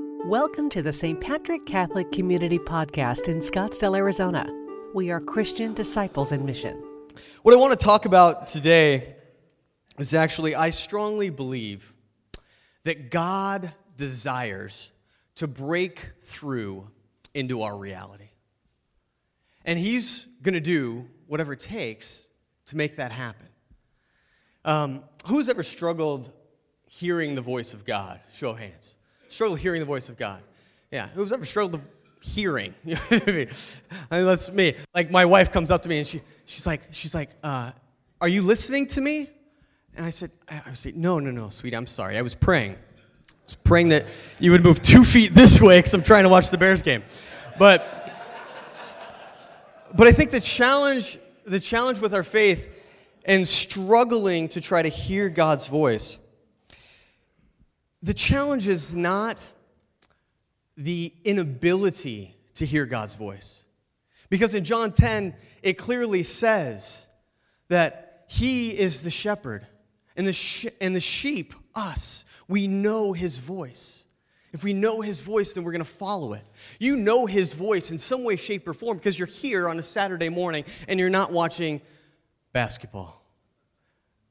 [0.00, 1.20] Welcome to the St.
[1.20, 4.46] Patrick Catholic Community Podcast in Scottsdale, Arizona.
[4.94, 6.80] We are Christian disciples in mission.
[7.42, 9.16] What I want to talk about today
[9.98, 11.92] is actually, I strongly believe
[12.84, 14.92] that God desires
[15.34, 16.88] to break through
[17.34, 18.30] into our reality.
[19.64, 22.28] And He's going to do whatever it takes
[22.66, 23.48] to make that happen.
[24.64, 26.30] Um, who's ever struggled
[26.86, 28.20] hearing the voice of God?
[28.32, 28.94] Show of hands.
[29.28, 30.42] Struggle hearing the voice of God.
[30.90, 31.80] Yeah, who's ever struggled
[32.22, 32.74] hearing?
[32.86, 33.48] I mean,
[34.10, 34.74] that's me.
[34.94, 37.72] Like my wife comes up to me and she, she's like, she's like, uh,
[38.20, 39.28] "Are you listening to me?"
[39.96, 41.76] And I said, I, I said, "No, no, no, sweetie.
[41.76, 42.16] I'm sorry.
[42.16, 42.72] I was praying.
[42.72, 44.06] I was praying that
[44.38, 47.02] you would move two feet this way because I'm trying to watch the Bears game."
[47.58, 48.12] But,
[49.94, 52.74] but I think the challenge, the challenge with our faith
[53.24, 56.18] and struggling to try to hear God's voice
[58.02, 59.50] the challenge is not
[60.76, 63.64] the inability to hear God's voice.
[64.30, 67.08] Because in John 10, it clearly says
[67.68, 69.66] that He is the shepherd,
[70.16, 74.06] and the, sh- and the sheep, us, we know His voice.
[74.52, 76.42] If we know His voice, then we're going to follow it.
[76.78, 79.82] You know His voice in some way, shape, or form because you're here on a
[79.82, 81.80] Saturday morning and you're not watching
[82.52, 83.24] basketball.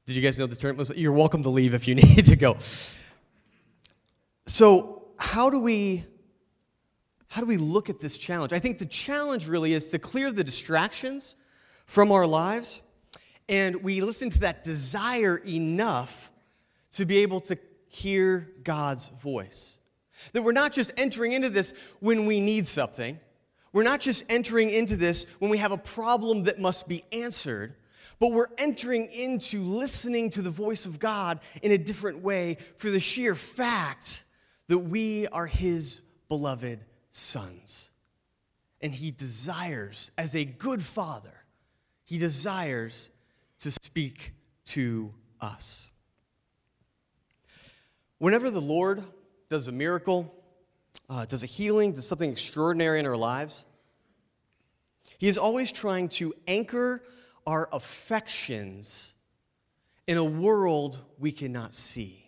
[0.05, 0.79] Did you guys know the term?
[0.95, 2.57] You're welcome to leave if you need to go.
[4.47, 6.05] So, how do we
[7.27, 8.53] how do we look at this challenge?
[8.53, 11.35] I think the challenge really is to clear the distractions
[11.85, 12.81] from our lives
[13.49, 16.31] and we listen to that desire enough
[16.91, 17.57] to be able to
[17.89, 19.79] hear God's voice.
[20.31, 23.19] That we're not just entering into this when we need something.
[23.73, 27.75] We're not just entering into this when we have a problem that must be answered,
[28.19, 32.89] but we're entering into listening to the voice of God in a different way for
[32.89, 34.23] the sheer fact
[34.67, 37.91] that we are his beloved sons.
[38.81, 41.33] And he desires, as a good father,
[42.03, 43.11] he desires
[43.59, 44.33] to speak
[44.65, 45.91] to us.
[48.19, 49.03] Whenever the Lord
[49.49, 50.33] does a miracle,
[51.09, 53.65] uh, does a healing, does something extraordinary in our lives,
[55.17, 57.03] he is always trying to anchor
[57.45, 59.15] our affections
[60.05, 62.26] in a world we cannot see.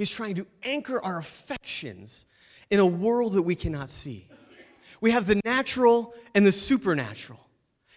[0.00, 2.24] He's trying to anchor our affections
[2.70, 4.26] in a world that we cannot see.
[5.02, 7.38] We have the natural and the supernatural.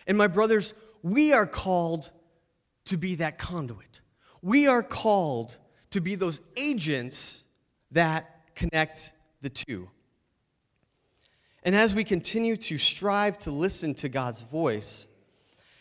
[0.06, 2.12] And my brothers, we are called
[2.88, 4.02] to be that conduit.
[4.42, 5.58] We are called
[5.92, 7.46] to be those agents
[7.92, 9.88] that connect the two.
[11.64, 15.08] And as we continue to strive to listen to God's voice,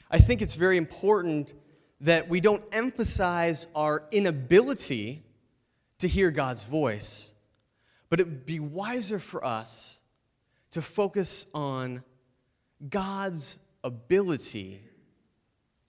[0.08, 1.52] I think it's very important
[2.00, 5.24] that we don't emphasize our inability
[6.02, 7.32] to hear God's voice,
[8.10, 10.00] but it would be wiser for us
[10.72, 12.02] to focus on
[12.90, 14.82] God's ability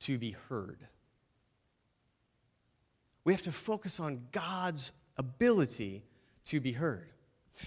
[0.01, 0.77] to be heard.
[3.25, 6.03] We have to focus on God's ability
[6.45, 7.09] to be heard.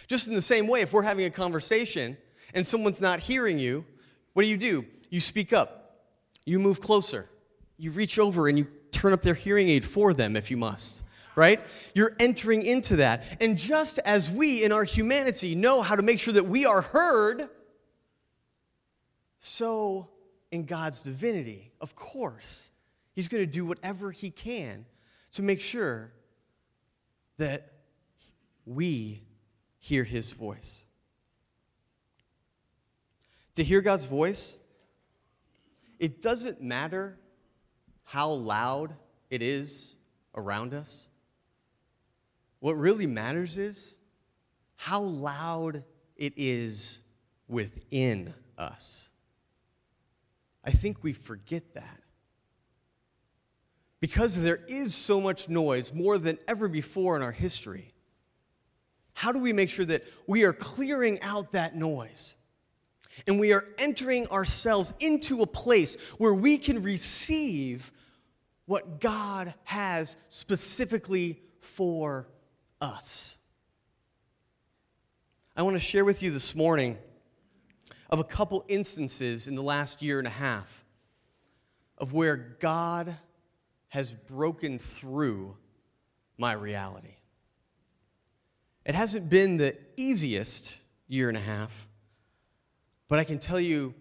[0.07, 2.17] Just in the same way, if we're having a conversation
[2.55, 3.85] and someone's not hearing you,
[4.35, 4.85] what do you do?
[5.11, 5.97] You speak up,
[6.45, 7.29] you move closer,
[7.77, 11.03] you reach over and you turn up their hearing aid for them if you must
[11.37, 11.61] right?
[11.95, 13.23] You're entering into that.
[13.41, 16.81] And just as we in our humanity know how to make sure that we are
[16.81, 17.43] heard,
[19.39, 20.09] so
[20.51, 22.73] in God's divinity, of course,
[23.13, 24.87] He's going to do whatever He can
[25.33, 26.13] to make sure
[27.37, 27.73] that
[28.65, 29.23] we
[29.79, 30.85] hear His voice.
[33.57, 34.57] To hear God's voice,
[35.99, 37.19] it doesn't matter
[38.05, 38.95] how loud
[39.31, 39.97] it is
[40.35, 41.09] around us.
[42.67, 43.97] What really matters is
[44.75, 45.85] how loud
[46.17, 47.01] it is
[47.47, 49.11] within us.
[50.65, 52.01] I think we forget that.
[54.01, 57.93] Because there is so much noise, more than ever before in our history,
[59.15, 62.35] how do we make sure that we are clearing out that noise?
[63.29, 67.93] And we are entering ourselves into a place where we can receive
[68.65, 72.27] what God has specifically for
[72.81, 73.39] us.
[75.57, 76.99] I want to share with you this morning
[78.11, 80.85] of a couple instances in the last year and a half
[81.99, 83.17] of where God
[83.89, 85.57] has broken through
[86.37, 87.15] my reality.
[88.85, 91.89] It hasn't been the easiest year and a half,
[93.09, 93.95] but I can tell you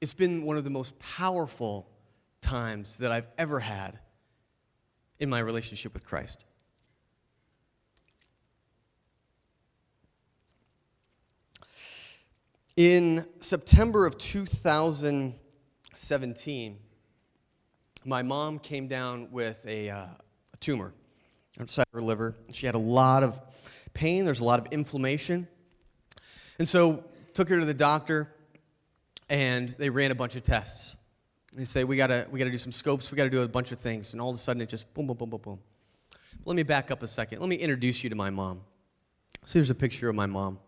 [0.00, 1.88] it's been one of the most powerful
[2.40, 3.98] times that I've ever had
[5.18, 6.44] in my relationship with Christ.
[12.76, 16.78] In September of 2017,
[18.04, 20.92] my mom came down with a, uh, a tumor
[21.60, 22.34] inside her liver.
[22.50, 23.40] She had a lot of
[23.92, 25.46] pain, there's a lot of inflammation.
[26.58, 28.34] And so took her to the doctor
[29.28, 30.96] and they ran a bunch of tests.
[31.52, 33.78] They say, we gotta, we gotta do some scopes, we gotta do a bunch of
[33.78, 34.14] things.
[34.14, 35.60] And all of a sudden it just boom, boom, boom, boom, boom.
[36.44, 37.38] Let me back up a second.
[37.38, 38.62] Let me introduce you to my mom.
[39.44, 40.58] So here's a picture of my mom.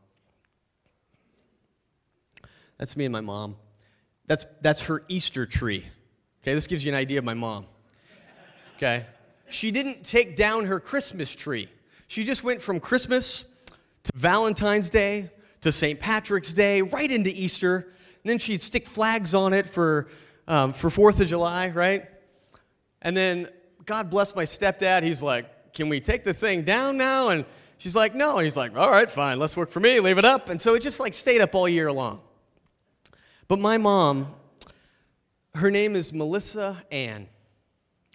[2.78, 3.56] That's me and my mom.
[4.26, 5.84] That's, that's her Easter tree.
[6.42, 7.66] Okay, this gives you an idea of my mom.
[8.76, 9.04] Okay?
[9.48, 11.68] She didn't take down her Christmas tree.
[12.08, 13.44] She just went from Christmas
[14.04, 15.30] to Valentine's Day
[15.62, 15.98] to St.
[15.98, 17.88] Patrick's Day, right into Easter.
[18.22, 20.08] And then she'd stick flags on it for,
[20.46, 22.06] um, for 4th of July, right?
[23.02, 23.48] And then
[23.84, 25.02] God bless my stepdad.
[25.02, 27.28] He's like, Can we take the thing down now?
[27.28, 27.44] And
[27.78, 28.36] she's like, No.
[28.36, 29.38] And he's like, All right, fine.
[29.38, 30.00] Let's work for me.
[30.00, 30.48] Leave it up.
[30.48, 32.20] And so it just like stayed up all year long.
[33.48, 34.34] But my mom,
[35.54, 37.28] her name is Melissa Ann.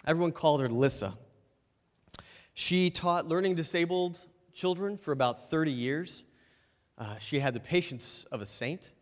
[0.06, 1.14] Everyone called her Lissa.
[2.52, 4.20] She taught learning disabled
[4.52, 6.26] children for about 30 years.
[6.98, 8.92] Uh, she had the patience of a saint.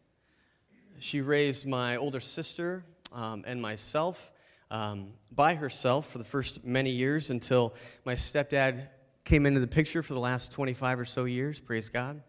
[1.01, 4.31] She raised my older sister um, and myself
[4.71, 7.75] um, by herself for the first many years until
[8.05, 8.87] my stepdad
[9.25, 11.59] came into the picture for the last 25 or so years.
[11.59, 12.23] Praise God.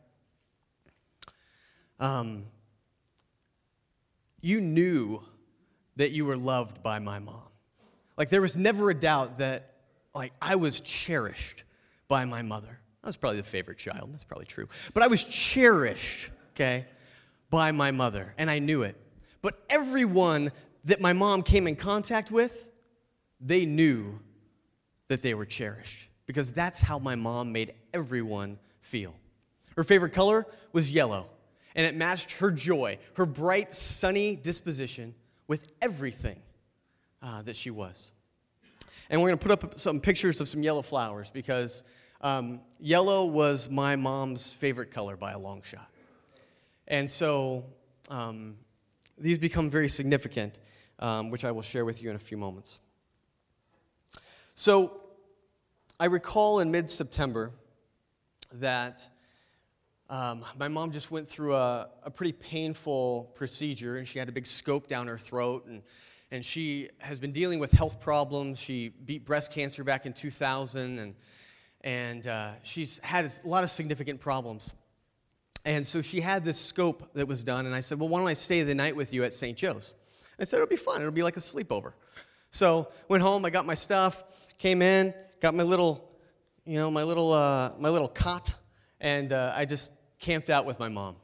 [2.00, 2.46] Um,
[4.42, 5.22] you knew
[5.96, 7.48] that you were loved by my mom.
[8.18, 9.76] Like there was never a doubt that
[10.14, 11.64] like I was cherished
[12.08, 12.80] by my mother.
[13.04, 14.10] I was probably the favorite child.
[14.12, 14.68] That's probably true.
[14.94, 16.86] But I was cherished, okay,
[17.50, 18.96] by my mother, and I knew it.
[19.42, 20.52] But everyone
[20.86, 22.68] that my mom came in contact with,
[23.40, 24.20] they knew
[25.08, 29.16] that they were cherished because that's how my mom made everyone feel.
[29.76, 31.30] Her favorite color was yellow,
[31.76, 35.16] and it matched her joy, her bright, sunny disposition
[35.48, 36.40] with everything
[37.22, 38.12] uh, that she was.
[39.10, 41.84] And we're going to put up some pictures of some yellow flowers because
[42.22, 45.90] um, yellow was my mom's favorite color by a long shot.
[46.88, 47.66] And so
[48.10, 48.56] um,
[49.18, 50.60] these become very significant,
[51.00, 52.80] um, which I will share with you in a few moments.
[54.56, 55.02] So
[56.00, 57.52] I recall in mid September
[58.54, 59.08] that
[60.12, 64.32] um, my mom just went through a, a pretty painful procedure, and she had a
[64.32, 65.66] big scope down her throat.
[65.66, 65.82] And
[66.32, 68.58] and she has been dealing with health problems.
[68.58, 71.16] She beat breast cancer back in 2000, and,
[71.82, 74.74] and uh, she's had a lot of significant problems.
[75.66, 78.30] And so she had this scope that was done, and I said, Well, why don't
[78.30, 79.58] I stay the night with you at St.
[79.58, 79.94] Joe's?
[80.40, 81.02] I said, It'll be fun.
[81.02, 81.94] It'll be like a sleepover.
[82.52, 84.24] So went home, I got my stuff,
[84.58, 86.10] came in, got my little,
[86.66, 88.56] you know, my little, uh, my little cot,
[89.00, 89.92] and uh, I just
[90.22, 91.18] camped out with my mom.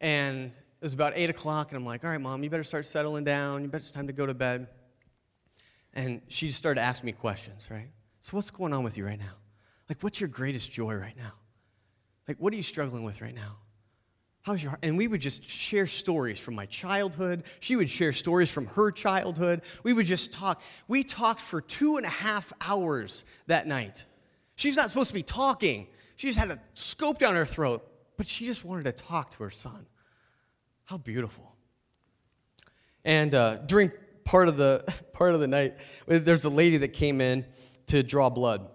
[0.00, 2.86] And it was about 8 o'clock, and I'm like, all right, mom, you better start
[2.86, 3.62] settling down.
[3.62, 4.68] You better, it's time to go to bed.
[5.92, 7.88] And she just started asking me questions, right?
[8.20, 9.34] So, what's going on with you right now?
[9.88, 11.32] Like, what's your greatest joy right now?
[12.28, 13.56] Like, what are you struggling with right now?
[14.42, 14.80] How's your heart?
[14.84, 17.42] And we would just share stories from my childhood.
[17.60, 19.62] She would share stories from her childhood.
[19.82, 20.62] We would just talk.
[20.86, 24.06] We talked for two and a half hours that night.
[24.54, 25.88] She's not supposed to be talking.
[26.18, 29.44] She just had a scope down her throat, but she just wanted to talk to
[29.44, 29.86] her son.
[30.82, 31.54] How beautiful.
[33.04, 33.92] And uh, during
[34.24, 35.76] part of, the, part of the night,
[36.08, 37.46] there's a lady that came in
[37.86, 38.68] to draw blood.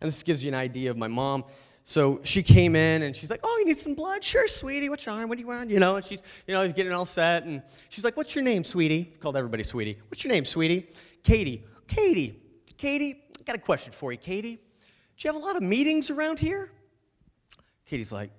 [0.00, 1.44] And this gives you an idea of my mom.
[1.84, 4.24] So she came in and she's like, Oh, you need some blood?
[4.24, 4.88] Sure, sweetie.
[4.88, 5.28] What's your arm?
[5.28, 5.70] What do you want?
[5.70, 7.44] You know, and she's, you know, getting all set.
[7.44, 9.04] And she's like, What's your name, sweetie?
[9.04, 9.98] Called everybody sweetie.
[10.08, 10.88] What's your name, sweetie?
[11.22, 11.64] Katie.
[11.86, 12.42] Katie.
[12.76, 14.56] Katie, I got a question for you, Katie.
[14.56, 16.72] Do you have a lot of meetings around here?
[17.88, 18.30] Katie's like,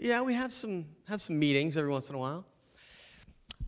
[0.00, 2.44] yeah, we have some, have some meetings every once in a while.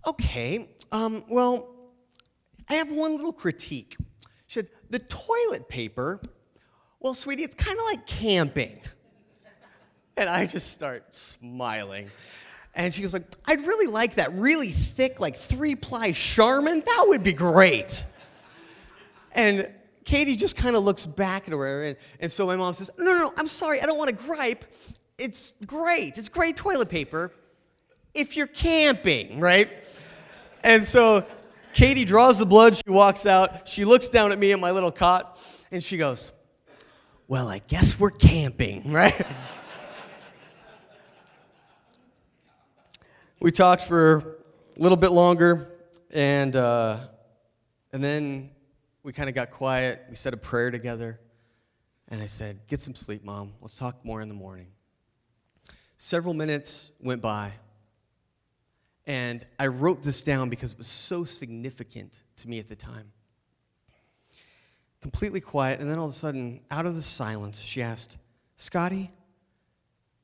[0.05, 1.69] Okay, um, well,
[2.69, 3.97] I have one little critique.
[4.49, 6.21] She said, the toilet paper,
[6.99, 8.79] well, sweetie, it's kind of like camping.
[10.19, 12.11] And I just start smiling.
[12.75, 16.81] And she goes like, I'd really like that really thick, like three-ply Charmin.
[16.81, 18.03] That would be great.
[19.33, 19.71] And
[20.07, 23.05] Katie just kind of looks back at her, and, and so my mom says, No,
[23.05, 24.65] no, no, I'm sorry, I don't want to gripe
[25.19, 26.19] it's great.
[26.19, 27.33] It's great toilet paper
[28.17, 29.71] if you're camping, right?
[30.65, 31.25] And so
[31.73, 32.77] Katie draws the blood.
[32.77, 33.69] She walks out.
[33.69, 35.39] She looks down at me in my little cot
[35.71, 36.33] and she goes,
[37.29, 39.27] Well, I guess we're camping, right?
[43.41, 44.39] we talked for
[44.77, 45.73] a little bit longer
[46.11, 47.01] and, uh,
[47.93, 48.51] and then
[49.03, 50.05] we kind of got quiet.
[50.09, 51.21] We said a prayer together.
[52.09, 53.53] And I said, Get some sleep, Mom.
[53.61, 54.69] Let's talk more in the morning.
[55.99, 57.53] Several minutes went by,
[59.07, 63.13] And I wrote this down because it was so significant to me at the time.
[65.01, 68.19] Completely quiet, and then all of a sudden, out of the silence, she asked,
[68.57, 69.13] Scotty,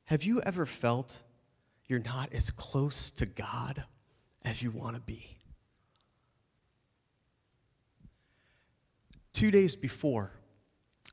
[0.05, 1.23] have you ever felt
[1.87, 3.85] you're not as close to God
[4.45, 5.37] as you want to be?
[9.33, 10.33] Two days before,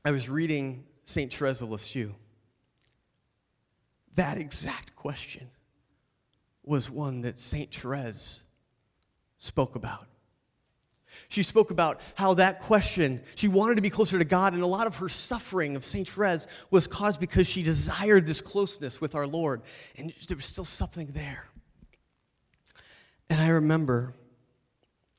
[0.04, 1.30] I was reading St.
[1.30, 2.14] Teresa of Lisieux.
[4.14, 5.48] That exact question
[6.64, 7.74] was one that St.
[7.74, 8.44] Therese
[9.38, 10.06] spoke about.
[11.28, 14.66] She spoke about how that question, she wanted to be closer to God, and a
[14.66, 16.08] lot of her suffering of St.
[16.08, 19.62] Therese was caused because she desired this closeness with our Lord,
[19.96, 21.48] and there was still something there.
[23.28, 24.14] And I remember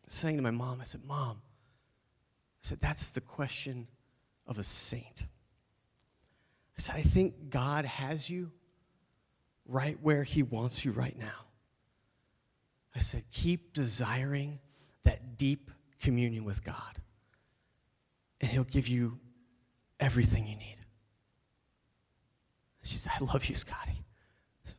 [0.07, 3.87] saying to my mom, I said, Mom, I said, that's the question
[4.47, 5.27] of a saint.
[6.77, 8.51] I said, I think God has you
[9.71, 11.45] right where He wants you right now.
[12.95, 14.59] I said, keep desiring
[15.03, 16.99] that deep communion with God,
[18.41, 19.19] and He'll give you
[19.99, 20.75] everything you need.
[22.83, 24.03] She said, I love you, Scotty.
[24.63, 24.75] Said,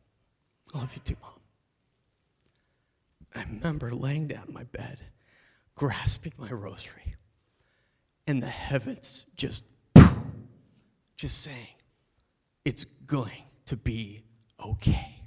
[0.75, 1.31] I love you too, Mom.
[3.35, 5.01] I remember laying down in my bed,
[5.75, 7.15] grasping my rosary,
[8.27, 9.63] and the heavens just,
[11.17, 11.75] just saying,
[12.65, 14.23] it's going to be
[14.65, 15.21] okay.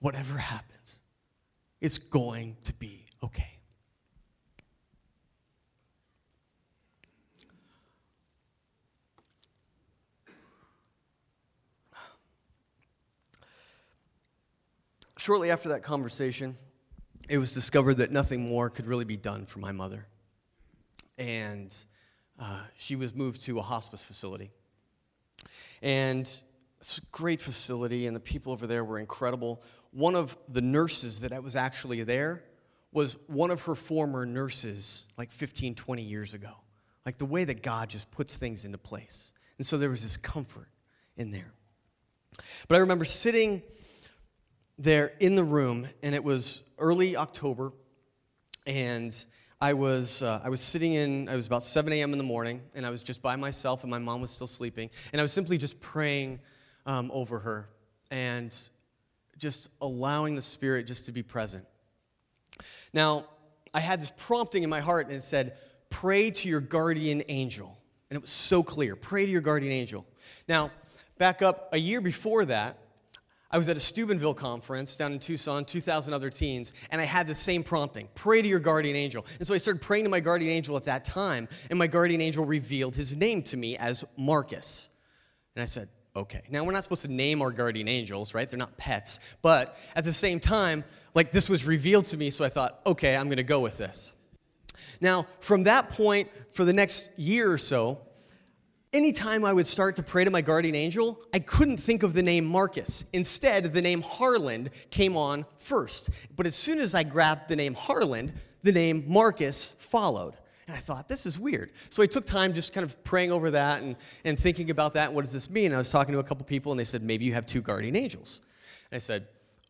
[0.00, 1.02] Whatever happens,
[1.80, 3.60] it's going to be okay.
[15.18, 16.56] Shortly after that conversation,
[17.28, 20.06] it was discovered that nothing more could really be done for my mother.
[21.18, 21.76] And
[22.38, 24.50] uh, she was moved to a hospice facility.
[25.82, 26.28] And
[26.80, 29.62] it's a great facility, and the people over there were incredible.
[29.92, 32.42] One of the nurses that was actually there
[32.92, 36.52] was one of her former nurses, like 15, 20 years ago.
[37.04, 39.32] Like the way that God just puts things into place.
[39.58, 40.68] And so there was this comfort
[41.16, 41.52] in there.
[42.66, 43.62] But I remember sitting
[44.78, 47.72] there in the room, and it was early October,
[48.66, 49.24] and
[49.60, 52.12] I was, uh, I was sitting in, I was about 7 a.m.
[52.12, 54.88] in the morning, and I was just by myself, and my mom was still sleeping,
[55.12, 56.40] and I was simply just praying
[56.86, 57.68] um, over her
[58.10, 58.54] and
[59.38, 61.64] just allowing the Spirit just to be present.
[62.92, 63.26] Now,
[63.72, 65.56] I had this prompting in my heart, and it said,
[65.88, 67.76] Pray to your guardian angel.
[68.10, 70.04] And it was so clear pray to your guardian angel.
[70.48, 70.70] Now,
[71.18, 72.78] back up a year before that,
[73.52, 77.26] I was at a Steubenville conference down in Tucson, 2,000 other teens, and I had
[77.26, 79.26] the same prompting pray to your guardian angel.
[79.38, 82.20] And so I started praying to my guardian angel at that time, and my guardian
[82.20, 84.90] angel revealed his name to me as Marcus.
[85.56, 86.42] And I said, okay.
[86.50, 88.48] Now, we're not supposed to name our guardian angels, right?
[88.48, 89.20] They're not pets.
[89.42, 93.16] But at the same time, like this was revealed to me, so I thought, okay,
[93.16, 94.12] I'm going to go with this.
[95.00, 98.00] Now, from that point, for the next year or so,
[98.92, 102.24] Anytime I would start to pray to my guardian angel, I couldn't think of the
[102.24, 103.04] name Marcus.
[103.12, 106.10] Instead, the name Harland came on first.
[106.34, 108.32] But as soon as I grabbed the name Harland,
[108.64, 110.36] the name Marcus followed.
[110.70, 111.72] And I thought, this is weird.
[111.88, 115.12] So I took time just kind of praying over that and, and thinking about that.
[115.12, 115.74] What does this mean?
[115.74, 117.96] I was talking to a couple people, and they said, maybe you have two guardian
[117.96, 118.42] angels.
[118.92, 119.26] And I said,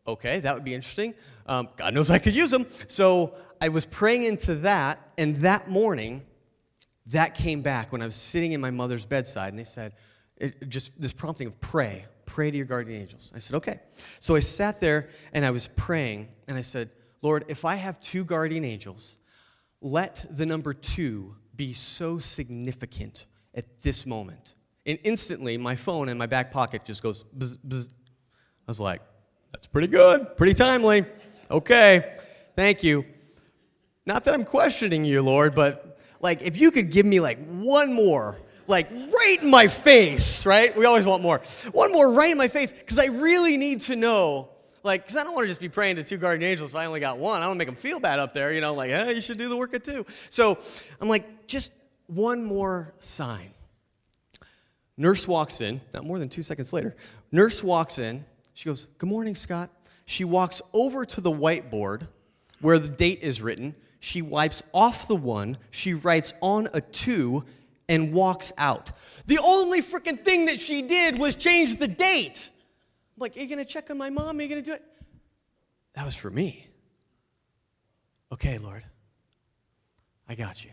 [0.07, 1.15] okay, that would be interesting.
[1.47, 2.67] Um, God knows I could use them.
[2.85, 6.21] So I was praying into that, and that morning,
[7.07, 9.93] that came back when I was sitting in my mother's bedside, and they said,
[10.37, 13.31] it, just this prompting of pray, pray to your guardian angels.
[13.35, 13.79] I said, okay.
[14.19, 16.91] So I sat there and I was praying, and I said,
[17.23, 19.17] Lord, if I have two guardian angels,
[19.81, 24.55] let the number two be so significant at this moment.
[24.85, 27.89] And instantly, my phone in my back pocket just goes bzz, bzz.
[27.89, 29.01] I was like,
[29.51, 31.05] that's pretty good, pretty timely.
[31.49, 32.15] Okay,
[32.55, 33.05] thank you.
[34.05, 37.93] Not that I'm questioning you, Lord, but like if you could give me like one
[37.93, 40.75] more, like right in my face, right?
[40.75, 41.41] We always want more.
[41.71, 44.50] One more right in my face, because I really need to know.
[44.83, 46.85] Like, because I don't want to just be praying to two guardian angels if I
[46.85, 47.41] only got one.
[47.41, 49.49] I don't make them feel bad up there, you know, like, hey, you should do
[49.49, 50.05] the work of two.
[50.29, 50.57] So
[50.99, 51.71] I'm like, just
[52.07, 53.51] one more sign.
[54.97, 56.95] Nurse walks in, not more than two seconds later.
[57.31, 58.25] Nurse walks in.
[58.53, 59.69] She goes, Good morning, Scott.
[60.05, 62.07] She walks over to the whiteboard
[62.59, 67.45] where the date is written she wipes off the one, she writes on a two,
[67.87, 68.91] and walks out.
[69.27, 72.49] The only freaking thing that she did was change the date.
[73.15, 74.39] I'm like, are you gonna check on my mom?
[74.39, 74.83] Are you gonna do it?
[75.93, 76.67] That was for me.
[78.31, 78.83] Okay, Lord,
[80.29, 80.71] I got you.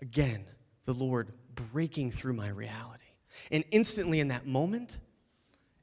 [0.00, 0.44] Again,
[0.84, 3.04] the Lord breaking through my reality.
[3.50, 5.00] And instantly in that moment,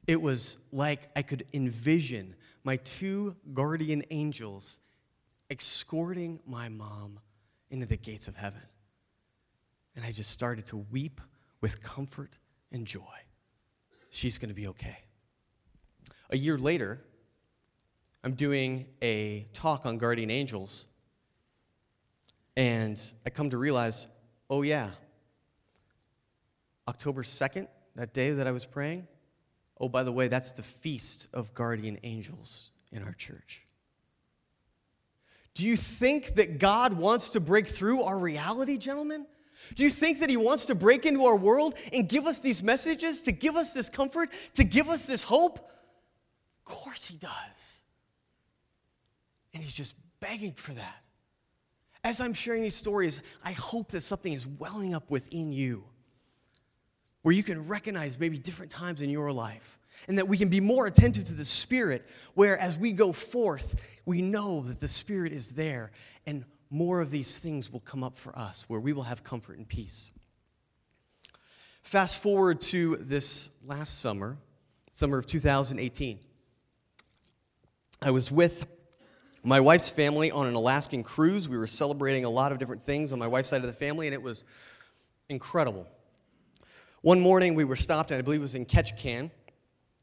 [0.08, 4.80] it was like I could envision my two guardian angels
[5.50, 7.20] escorting my mom
[7.72, 8.62] into the gates of heaven.
[9.96, 11.22] And I just started to weep
[11.62, 12.38] with comfort
[12.72, 13.02] and joy.
[14.10, 14.98] She's going to be okay.
[16.30, 17.02] A year later,
[18.24, 20.88] I'm doing a talk on guardian angels,
[22.56, 24.08] and I come to realize
[24.50, 24.90] oh, yeah,
[26.88, 29.08] October 2nd, that day that I was praying,
[29.80, 33.66] oh, by the way, that's the feast of guardian angels in our church.
[35.54, 39.28] Do you think that God wants to break through our reality, gentlemen?
[39.76, 42.64] Do you think that He wants to break into our world and give us these
[42.64, 45.58] messages, to give us this comfort, to give us this hope?
[45.58, 47.82] Of course He does.
[49.54, 51.06] And He's just begging for that.
[52.04, 55.84] As I'm sharing these stories, I hope that something is welling up within you
[57.22, 60.62] where you can recognize maybe different times in your life and that we can be
[60.62, 65.34] more attentive to the Spirit, where as we go forth, we know that the Spirit
[65.34, 65.92] is there
[66.26, 69.58] and more of these things will come up for us where we will have comfort
[69.58, 70.12] and peace.
[71.82, 74.38] Fast forward to this last summer,
[74.92, 76.20] summer of 2018.
[78.02, 78.68] I was with
[79.44, 81.50] my wife's family on an Alaskan cruise.
[81.50, 84.08] We were celebrating a lot of different things on my wife's side of the family,
[84.08, 84.44] and it was
[85.30, 85.88] incredible.
[87.02, 89.32] One morning we were stopped, and I believe it was in Ketchikan,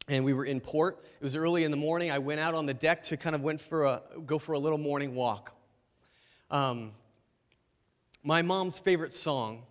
[0.09, 1.05] and we were in port.
[1.21, 2.11] It was early in the morning.
[2.11, 4.59] I went out on the deck to kind of went for a, go for a
[4.59, 5.56] little morning walk.
[6.51, 6.93] Um,
[8.23, 9.63] my mom's favorite song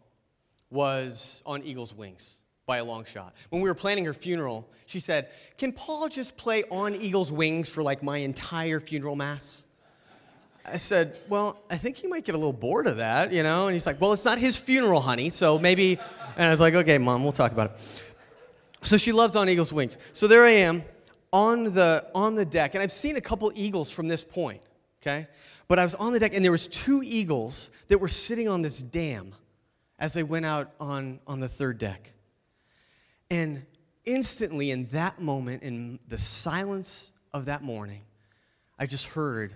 [0.70, 3.34] was On Eagle's Wings by a long shot.
[3.50, 7.70] When we were planning her funeral, she said, Can Paul just play On Eagle's Wings
[7.70, 9.64] for like my entire funeral mass?
[10.66, 13.68] I said, Well, I think he might get a little bored of that, you know?
[13.68, 16.00] And he's like, Well, it's not his funeral, honey, so maybe.
[16.36, 17.80] And I was like, Okay, mom, we'll talk about it.
[18.82, 19.98] So she loved On Eagle's Wings.
[20.14, 20.84] So there I am
[21.32, 24.62] on the, on the deck, and I've seen a couple eagles from this point,
[25.06, 25.28] okay?
[25.68, 28.62] But I was on the deck, and there was two eagles that were sitting on
[28.62, 29.34] this dam
[30.00, 32.12] as they went out on, on the third deck.
[33.30, 33.66] And
[34.06, 38.02] instantly, in that moment, in the silence of that morning,
[38.78, 39.54] I just heard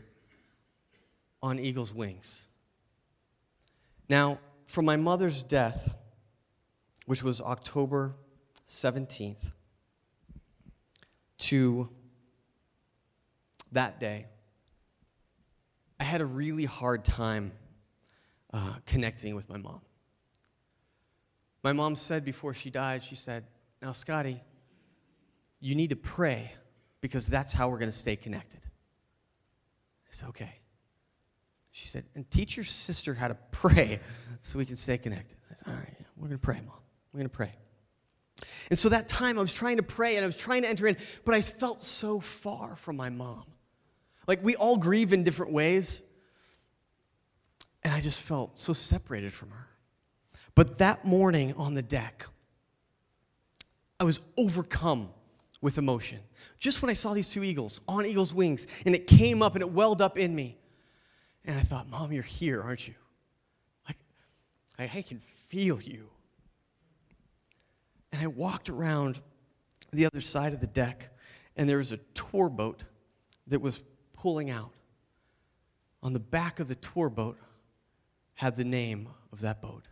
[1.42, 2.48] on eagle's wings.
[4.10, 5.96] Now, from my mother's death,
[7.06, 8.16] which was October
[8.68, 9.52] 17th,
[11.38, 11.90] to
[13.72, 14.26] that day,
[16.00, 17.52] I had a really hard time
[18.54, 19.82] uh, connecting with my mom.
[21.64, 23.44] My mom said before she died, she said,
[23.82, 24.42] Now, Scotty,
[25.60, 26.52] you need to pray
[27.02, 28.62] because that's how we're going to stay connected.
[28.64, 30.54] I said, Okay.
[31.72, 34.00] She said, And teach your sister how to pray
[34.42, 35.38] so we can stay connected.
[35.52, 36.76] I said, All right, we're going to pray, Mom.
[37.12, 37.52] We're going to pray.
[38.70, 40.88] And so that time I was trying to pray and I was trying to enter
[40.88, 43.44] in, but I felt so far from my mom.
[44.30, 46.04] Like we all grieve in different ways.
[47.84, 49.68] And I just felt so separated from her.
[50.54, 52.28] But that morning on the deck,
[54.00, 55.10] I was overcome
[55.62, 56.20] with emotion.
[56.60, 59.64] Just when I saw these two eagles on eagle's wings, and it came up and
[59.64, 60.60] it welled up in me.
[61.44, 62.94] And I thought, Mom, you're here, aren't you?
[63.88, 63.98] Like,
[64.78, 66.08] I can feel you.
[68.12, 69.22] And I walked around
[69.92, 71.10] the other side of the deck,
[71.58, 72.84] and there was a tour boat
[73.48, 73.82] that was
[74.20, 74.72] pulling out.
[76.04, 77.38] On the back of the tour boat
[78.36, 79.88] had the name of that boat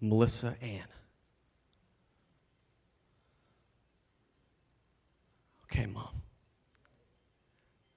[0.00, 0.82] Melissa Ann.
[5.64, 6.08] Okay, Mom.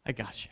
[0.05, 0.51] I got you.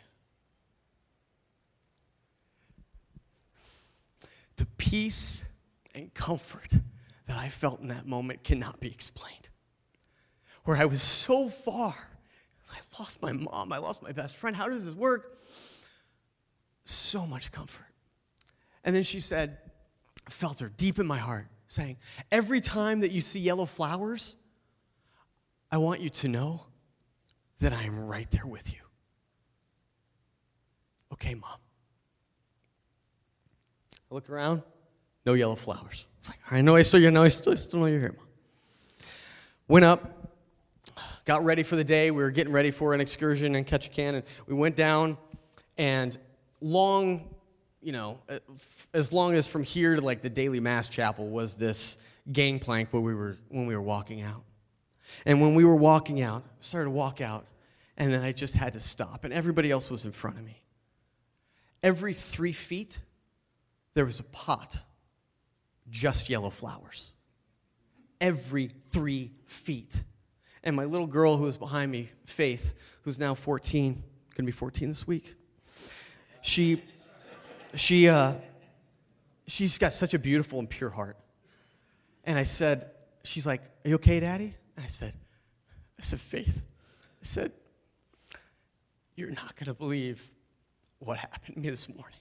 [4.56, 5.46] The peace
[5.94, 6.72] and comfort
[7.26, 9.48] that I felt in that moment cannot be explained.
[10.64, 11.94] Where I was so far
[12.72, 13.72] I lost my mom.
[13.72, 14.56] I lost my best friend.
[14.56, 15.38] How does this work?
[16.84, 17.86] So much comfort.
[18.84, 19.58] And then she said,
[20.28, 21.96] felt her deep in my heart saying,
[22.30, 24.36] Every time that you see yellow flowers,
[25.70, 26.66] I want you to know
[27.60, 28.80] that I am right there with you.
[31.12, 31.58] Okay, mom.
[34.10, 34.62] I look around,
[35.24, 36.06] no yellow flowers.
[36.28, 38.26] Like, I know I still, you know, I still, still know you're here, mom.
[39.68, 40.33] Went up,
[41.24, 42.10] got ready for the day.
[42.10, 45.16] We were getting ready for an excursion in Ketchikan, and we went down,
[45.78, 46.16] and
[46.60, 47.34] long,
[47.80, 48.38] you know, uh,
[48.92, 51.98] as long as from here to like the daily mass chapel was this
[52.32, 54.42] gangplank where we were when we were walking out.
[55.26, 57.46] And when we were walking out, I started to walk out,
[57.96, 60.62] and then I just had to stop, and everybody else was in front of me.
[61.82, 62.98] Every three feet,
[63.92, 64.80] there was a pot,
[65.90, 67.10] just yellow flowers.
[68.20, 70.02] Every three feet.
[70.64, 74.02] And my little girl who was behind me, Faith, who's now 14,
[74.34, 75.34] gonna be 14 this week,
[76.40, 76.82] she,
[77.74, 78.34] she, uh,
[79.46, 81.18] she's got such a beautiful and pure heart.
[82.24, 82.90] And I said,
[83.24, 84.54] she's like, Are you okay, Daddy?
[84.76, 85.12] And I said,
[85.98, 86.62] I said, Faith,
[87.22, 87.52] I said,
[89.16, 90.30] You're not gonna believe
[90.98, 92.18] what happened to me this morning.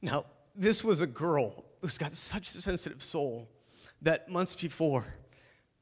[0.00, 3.50] Now, this was a girl who's got such a sensitive soul
[4.00, 5.04] that months before,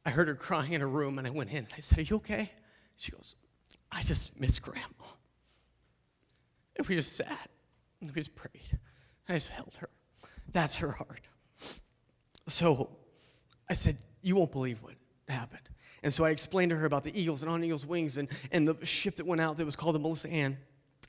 [0.07, 1.67] I heard her crying in her room and I went in.
[1.77, 2.51] I said, Are you okay?
[2.97, 3.37] She goes,
[3.91, 4.87] I just miss grandma.
[6.77, 7.51] And we just sat
[8.01, 8.79] and we just prayed.
[9.29, 9.89] I just held her.
[10.53, 11.29] That's her heart.
[12.47, 12.91] So
[13.71, 14.95] I said, You won't believe what
[15.29, 15.69] happened.
[16.03, 18.69] And so I explained to her about the eagles and on eagles' wings and, and
[18.69, 20.59] the ship that went out that was called the Melissa Ann.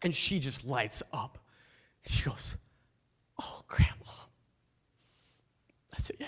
[0.03, 1.37] And she just lights up.
[2.05, 2.55] She goes,
[3.41, 3.89] Oh, Grandma.
[5.93, 6.27] I said, Yeah.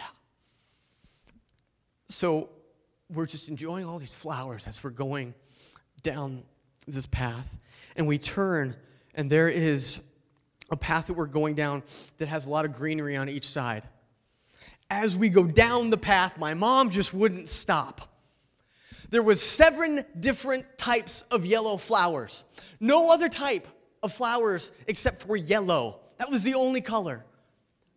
[2.10, 2.50] So
[3.14, 5.34] we're just enjoying all these flowers as we're going
[6.04, 6.44] down
[6.88, 7.58] this path.
[7.96, 8.76] And we turn,
[9.16, 10.02] and there is
[10.70, 11.84] a path that we're going down
[12.18, 13.84] that has a lot of greenery on each side.
[14.90, 18.02] As we go down the path, my mom just wouldn't stop.
[19.10, 22.44] There was seven different types of yellow flowers.
[22.80, 23.68] No other type
[24.04, 26.02] of flowers except for yellow.
[26.18, 27.26] That was the only color.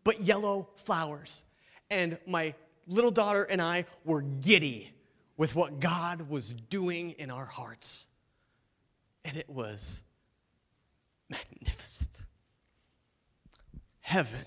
[0.05, 1.44] But yellow flowers.
[1.90, 2.55] And my
[2.87, 4.92] little daughter and I were giddy
[5.40, 8.09] with what God was doing in our hearts.
[9.24, 10.03] And it was
[11.31, 12.26] magnificent.
[14.00, 14.44] Heaven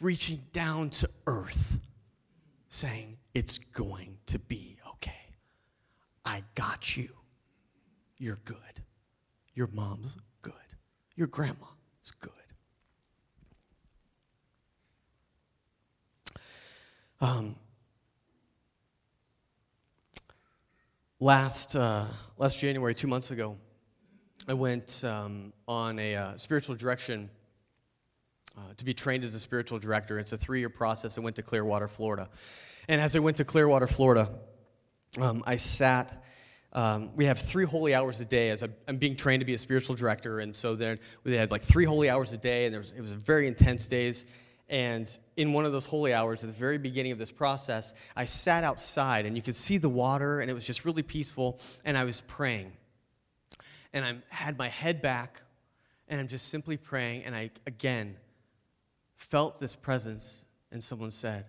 [0.00, 1.78] reaching down to earth,
[2.68, 5.36] saying, It's going to be okay.
[6.24, 7.08] I got you.
[8.18, 8.56] You're good.
[9.54, 10.52] Your mom's good.
[11.14, 12.32] Your grandma's good.
[17.20, 17.54] Um,
[21.22, 22.04] last, uh,
[22.36, 23.56] last January, two months ago,
[24.48, 27.30] I went um, on a uh, spiritual direction
[28.58, 30.18] uh, to be trained as a spiritual director.
[30.18, 31.16] It's a three year process.
[31.16, 32.28] I went to Clearwater, Florida.
[32.88, 34.30] And as I went to Clearwater, Florida,
[35.20, 36.24] um, I sat.
[36.72, 39.58] Um, we have three holy hours a day as I'm being trained to be a
[39.58, 40.40] spiritual director.
[40.40, 43.12] And so then we had like three holy hours a day, and was, it was
[43.12, 44.26] very intense days.
[44.68, 48.24] And in one of those holy hours, at the very beginning of this process, I
[48.24, 51.60] sat outside and you could see the water, and it was just really peaceful.
[51.84, 52.72] And I was praying.
[53.92, 55.42] And I had my head back,
[56.08, 57.24] and I'm just simply praying.
[57.24, 58.16] And I, again,
[59.16, 61.44] felt this presence, and someone said,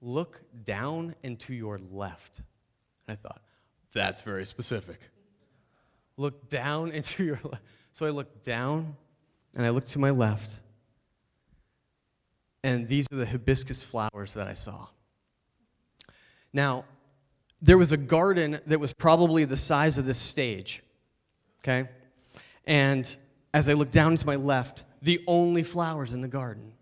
[0.00, 2.38] Look down and to your left.
[3.06, 3.42] And I thought,
[3.92, 5.00] That's very specific.
[6.16, 7.62] Look down into your left.
[7.92, 8.96] So I looked down
[9.54, 10.60] and I looked to my left
[12.64, 14.86] and these are the hibiscus flowers that I saw.
[16.54, 16.86] Now,
[17.60, 20.82] there was a garden that was probably the size of this stage,
[21.60, 21.88] okay?
[22.64, 23.16] And
[23.52, 26.72] as I looked down to my left, the only flowers in the garden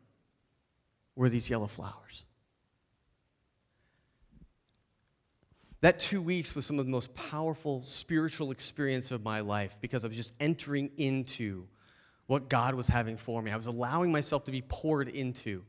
[1.16, 2.26] were these yellow flowers.
[5.80, 10.04] That two weeks was some of the most powerful spiritual experience of my life because
[10.04, 11.66] I was just entering into
[12.28, 13.50] what God was having for me.
[13.50, 15.64] I was allowing myself to be poured into.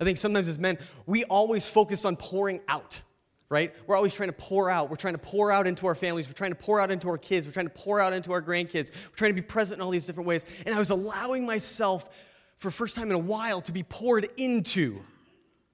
[0.00, 3.00] I think sometimes as men, we always focus on pouring out,
[3.48, 3.72] right?
[3.86, 4.90] We're always trying to pour out.
[4.90, 6.26] We're trying to pour out into our families.
[6.26, 7.46] We're trying to pour out into our kids.
[7.46, 8.90] We're trying to pour out into our grandkids.
[8.92, 10.46] We're trying to be present in all these different ways.
[10.66, 12.08] And I was allowing myself,
[12.56, 15.00] for the first time in a while, to be poured into.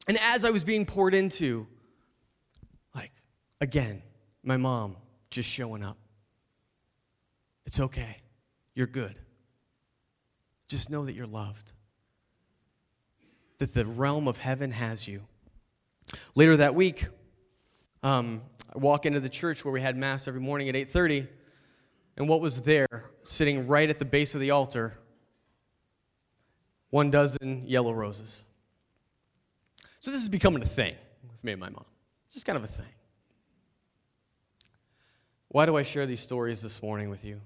[0.07, 1.67] And as I was being poured into,
[2.95, 3.13] like,
[3.61, 4.03] again,
[4.43, 4.97] my mom
[5.31, 5.97] just showing up.
[7.65, 8.17] It's okay.
[8.75, 9.19] You're good.
[10.69, 11.73] Just know that you're loved
[13.61, 15.23] that the realm of heaven has you.
[16.35, 17.07] Later that week,
[18.03, 18.41] um,
[18.75, 21.29] I walk into the church where we had mass every morning at 8:30,
[22.17, 22.89] and what was there,
[23.23, 24.99] sitting right at the base of the altar,
[26.89, 28.45] one dozen yellow roses.
[30.01, 30.95] So this is becoming a thing
[31.31, 31.85] with me and my mom.
[32.33, 32.93] Just kind of a thing.
[35.49, 37.43] Why do I share these stories this morning with you?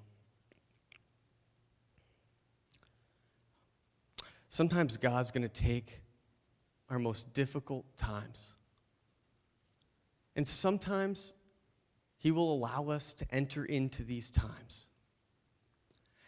[4.48, 6.00] Sometimes God's going to take
[6.94, 8.52] our most difficult times.
[10.36, 11.34] And sometimes
[12.18, 14.86] He will allow us to enter into these times.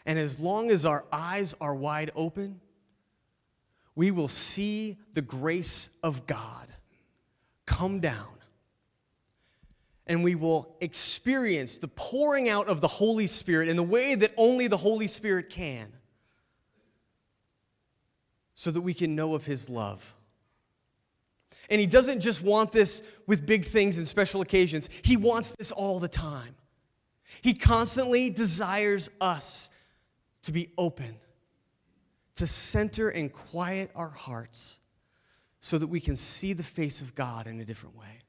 [0.05, 2.61] And as long as our eyes are wide open,
[3.95, 6.69] we will see the grace of God
[7.65, 8.35] come down.
[10.09, 14.33] And we will experience the pouring out of the Holy Spirit in the way that
[14.37, 15.93] only the Holy Spirit can,
[18.55, 20.17] so that we can know of His love
[21.71, 25.73] And He doesn't just want this with big things and special occasions, He wants this
[25.73, 26.55] all the time.
[27.43, 29.71] He constantly desires us
[30.43, 31.17] to be open,
[32.37, 34.81] to center and quiet our hearts
[35.61, 38.21] so that we can see the face of God in a different way.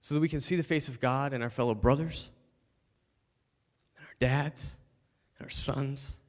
[0.00, 2.30] So that we can see the face of God in our fellow brothers,
[3.96, 4.78] and our dads,
[5.38, 6.20] and our sons.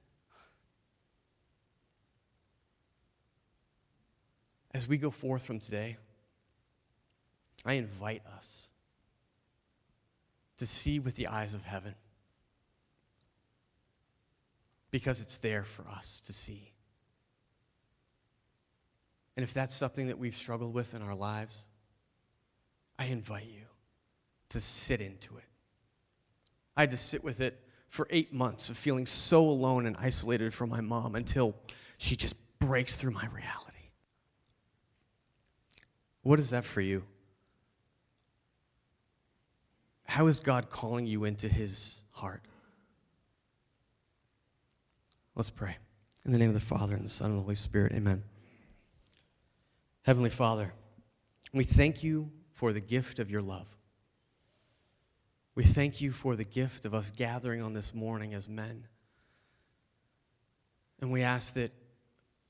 [4.75, 5.95] As we go forth from today,
[7.63, 8.67] I invite us
[10.57, 11.95] to see with the eyes of heaven
[14.91, 16.73] because it's there for us to see.
[19.37, 21.67] And if that's something that we've struggled with in our lives,
[22.99, 23.67] I invite you
[24.49, 25.45] to sit into it.
[26.75, 27.57] I had to sit with it
[27.87, 31.55] for eight months of feeling so alone and isolated from my mom until
[31.97, 33.64] she just breaks through my reality.
[36.25, 37.03] What is that for you?
[40.05, 42.41] How is God calling you into his heart?
[45.35, 45.77] Let's pray.
[46.25, 48.23] In the name of the Father, and the Son, and the Holy Spirit, amen.
[50.01, 50.73] Heavenly Father,
[51.53, 53.67] we thank you for the gift of your love.
[55.53, 58.87] We thank you for the gift of us gathering on this morning as men.
[61.01, 61.71] And we ask that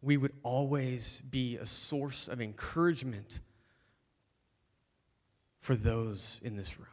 [0.02, 3.42] we would always be a source of encouragement
[5.66, 6.88] for those in this room.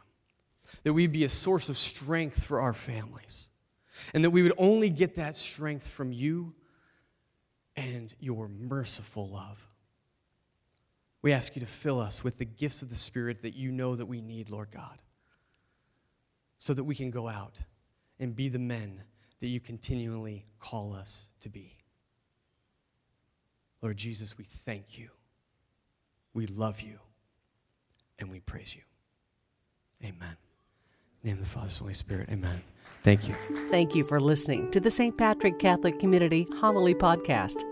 [0.81, 3.49] That we'd be a source of strength for our families,
[4.15, 6.55] and that we would only get that strength from you
[7.75, 9.67] and your merciful love.
[11.21, 13.95] We ask you to fill us with the gifts of the Spirit that you know
[13.95, 15.03] that we need, Lord God,
[16.57, 17.61] so that we can go out
[18.19, 19.03] and be the men
[19.39, 21.77] that you continually call us to be.
[23.83, 25.09] Lord Jesus, we thank you,
[26.33, 26.97] we love you,
[28.19, 28.81] and we praise you.
[30.07, 30.37] Amen
[31.23, 32.29] name of the Father, Holy Spirit.
[32.29, 32.61] Amen.
[33.03, 33.35] Thank you.
[33.69, 35.17] Thank you for listening to the St.
[35.17, 37.63] Patrick Catholic Community Homily Podcast.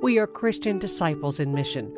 [0.00, 1.94] We are Christian disciples in mission